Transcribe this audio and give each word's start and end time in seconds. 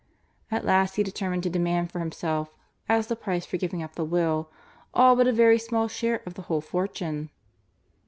At 0.49 0.65
last 0.65 0.95
he 0.95 1.03
determined 1.03 1.43
to 1.43 1.49
demand 1.51 1.91
for 1.91 1.99
himself, 1.99 2.55
as 2.89 3.05
the 3.05 3.15
price 3.15 3.45
for 3.45 3.57
giving 3.57 3.83
up 3.83 3.93
the 3.93 4.03
will, 4.03 4.49
all 4.95 5.15
but 5.15 5.27
a 5.27 5.31
very 5.31 5.59
small 5.59 5.87
share 5.87 6.23
of 6.25 6.33
the 6.33 6.41
whole 6.49 6.59
fortune. 6.61 7.29